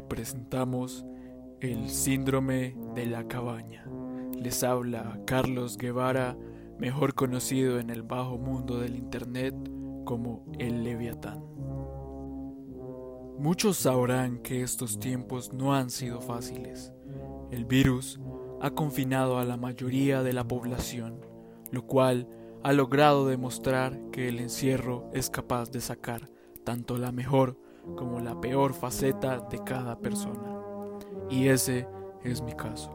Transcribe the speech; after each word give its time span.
presentamos 0.00 1.04
el 1.60 1.90
síndrome 1.90 2.76
de 2.94 3.06
la 3.06 3.28
cabaña. 3.28 3.86
Les 4.34 4.64
habla 4.64 5.20
Carlos 5.26 5.76
Guevara, 5.76 6.36
mejor 6.78 7.14
conocido 7.14 7.78
en 7.78 7.90
el 7.90 8.02
bajo 8.02 8.38
mundo 8.38 8.80
del 8.80 8.96
Internet 8.96 9.54
como 10.04 10.44
el 10.58 10.82
Leviatán. 10.82 11.44
Muchos 13.38 13.76
sabrán 13.76 14.38
que 14.38 14.62
estos 14.62 14.98
tiempos 14.98 15.52
no 15.52 15.74
han 15.74 15.90
sido 15.90 16.20
fáciles. 16.20 16.92
El 17.50 17.64
virus 17.64 18.20
ha 18.60 18.70
confinado 18.70 19.38
a 19.38 19.44
la 19.44 19.56
mayoría 19.56 20.22
de 20.22 20.32
la 20.32 20.46
población, 20.46 21.20
lo 21.70 21.86
cual 21.86 22.28
ha 22.62 22.72
logrado 22.72 23.26
demostrar 23.26 23.98
que 24.12 24.28
el 24.28 24.38
encierro 24.38 25.10
es 25.12 25.30
capaz 25.30 25.70
de 25.70 25.80
sacar 25.80 26.30
tanto 26.64 26.96
la 26.96 27.10
mejor 27.10 27.58
como 27.96 28.20
la 28.20 28.40
peor 28.40 28.74
faceta 28.74 29.40
de 29.40 29.58
cada 29.64 29.98
persona. 29.98 30.56
Y 31.30 31.48
ese 31.48 31.88
es 32.22 32.42
mi 32.42 32.52
caso. 32.52 32.90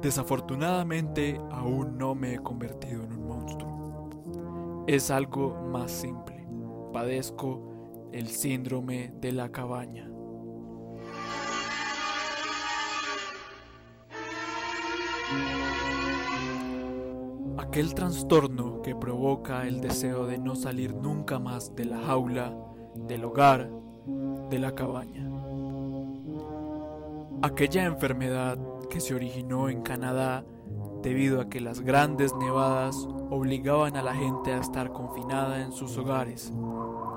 Desafortunadamente 0.00 1.40
aún 1.50 1.98
no 1.98 2.14
me 2.14 2.34
he 2.34 2.38
convertido 2.38 3.02
en 3.02 3.12
un 3.12 3.26
monstruo. 3.26 4.84
Es 4.86 5.10
algo 5.10 5.54
más 5.70 5.90
simple. 5.90 6.46
Padezco 6.92 7.68
el 8.12 8.28
síndrome 8.28 9.12
de 9.20 9.32
la 9.32 9.50
cabaña. 9.50 10.10
Aquel 17.58 17.92
trastorno 17.92 18.80
que 18.82 18.94
provoca 18.94 19.66
el 19.66 19.80
deseo 19.80 20.26
de 20.26 20.38
no 20.38 20.54
salir 20.54 20.94
nunca 20.94 21.38
más 21.38 21.74
de 21.74 21.84
la 21.84 21.98
jaula, 21.98 22.56
del 23.06 23.24
hogar, 23.24 23.70
de 24.50 24.58
la 24.58 24.74
cabaña. 24.74 25.28
Aquella 27.42 27.84
enfermedad 27.84 28.58
que 28.90 29.00
se 29.00 29.14
originó 29.14 29.68
en 29.68 29.82
Canadá 29.82 30.44
debido 31.02 31.40
a 31.40 31.48
que 31.48 31.60
las 31.60 31.80
grandes 31.80 32.34
nevadas 32.34 32.96
obligaban 33.30 33.96
a 33.96 34.02
la 34.02 34.14
gente 34.14 34.52
a 34.52 34.58
estar 34.58 34.92
confinada 34.92 35.62
en 35.62 35.72
sus 35.72 35.96
hogares 35.96 36.52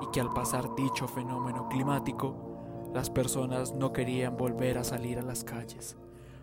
y 0.00 0.10
que 0.12 0.20
al 0.20 0.32
pasar 0.32 0.74
dicho 0.76 1.08
fenómeno 1.08 1.68
climático, 1.68 2.90
las 2.94 3.10
personas 3.10 3.72
no 3.72 3.92
querían 3.92 4.36
volver 4.36 4.78
a 4.78 4.84
salir 4.84 5.18
a 5.18 5.22
las 5.22 5.44
calles, 5.44 5.96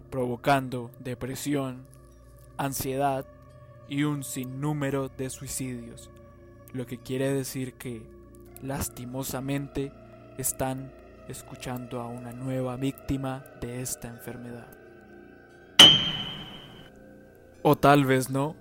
provocando 0.10 0.90
depresión, 1.00 1.86
ansiedad 2.58 3.26
y 3.88 4.04
un 4.04 4.24
sinnúmero 4.24 5.10
de 5.10 5.30
suicidios, 5.30 6.10
lo 6.74 6.86
que 6.86 6.98
quiere 6.98 7.32
decir 7.34 7.74
que, 7.74 8.04
lastimosamente, 8.62 9.92
están 10.38 10.92
escuchando 11.28 12.02
a 12.02 12.08
una 12.08 12.32
nueva 12.32 12.76
víctima 12.76 13.44
de 13.62 13.82
esta 13.82 14.08
enfermedad. 14.08 14.68
O 17.62 17.76
tal 17.76 18.06
vez 18.06 18.30
no. 18.30 18.56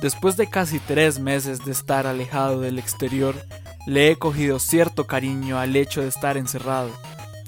Después 0.00 0.36
de 0.36 0.48
casi 0.48 0.80
tres 0.80 1.18
meses 1.18 1.64
de 1.64 1.72
estar 1.72 2.06
alejado 2.06 2.60
del 2.60 2.78
exterior, 2.78 3.34
le 3.86 4.10
he 4.10 4.16
cogido 4.16 4.58
cierto 4.58 5.06
cariño 5.06 5.58
al 5.58 5.76
hecho 5.76 6.00
de 6.00 6.08
estar 6.08 6.36
encerrado, 6.36 6.90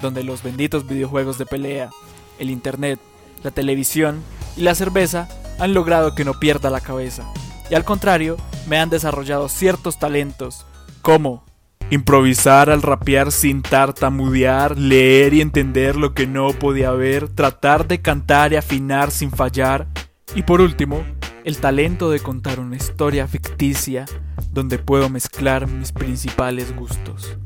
donde 0.01 0.23
los 0.23 0.43
benditos 0.43 0.87
videojuegos 0.87 1.39
de 1.39 1.47
pelea, 1.47 1.91
el 2.39 2.51
internet, 2.51 3.01
la 3.43 3.51
televisión 3.51 4.23
y 4.57 4.63
la 4.63 4.75
cerveza 4.75 5.29
han 5.59 5.75
logrado 5.75 6.15
que 6.15 6.25
no 6.25 6.35
pierda 6.35 6.71
la 6.71 6.81
cabeza. 6.81 7.25
Y 7.71 7.75
al 7.75 7.85
contrario, 7.85 8.37
me 8.67 8.79
han 8.79 8.91
desarrollado 8.91 9.49
ciertos 9.49 9.99
talentos, 9.99 10.67
como 11.03 11.45
improvisar 11.91 12.69
al 12.69 12.83
rapear 12.83 13.31
sin 13.31 13.63
tartamudear, 13.63 14.77
leer 14.77 15.35
y 15.35 15.41
entender 15.41 15.97
lo 15.97 16.15
que 16.15 16.27
no 16.27 16.53
podía 16.53 16.91
ver, 16.91 17.29
tratar 17.29 17.87
de 17.87 18.03
cantar 18.03 18.53
y 18.53 18.57
afinar 18.57 19.11
sin 19.11 19.31
fallar, 19.31 19.87
y 20.35 20.43
por 20.43 20.61
último, 20.61 21.05
el 21.45 21.59
talento 21.59 22.11
de 22.11 22.19
contar 22.19 22.59
una 22.59 22.77
historia 22.77 23.29
ficticia 23.29 24.05
donde 24.53 24.79
puedo 24.79 25.09
mezclar 25.09 25.69
mis 25.69 25.93
principales 25.93 26.75
gustos. 26.75 27.39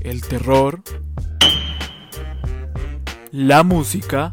El 0.00 0.22
terror, 0.22 0.82
la 3.30 3.62
música 3.62 4.30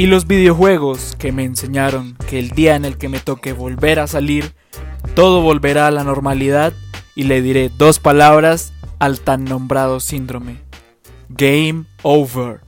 y 0.00 0.06
los 0.06 0.26
videojuegos 0.26 1.14
que 1.18 1.30
me 1.30 1.44
enseñaron 1.44 2.16
que 2.26 2.38
el 2.38 2.52
día 2.52 2.74
en 2.74 2.86
el 2.86 2.96
que 2.96 3.10
me 3.10 3.20
toque 3.20 3.52
volver 3.52 4.00
a 4.00 4.06
salir, 4.06 4.54
todo 5.14 5.42
volverá 5.42 5.88
a 5.88 5.90
la 5.90 6.04
normalidad 6.04 6.72
y 7.14 7.24
le 7.24 7.42
diré 7.42 7.70
dos 7.76 7.98
palabras 7.98 8.72
al 8.98 9.20
tan 9.20 9.44
nombrado 9.44 10.00
síndrome. 10.00 10.56
Game 11.28 11.84
over. 12.02 12.60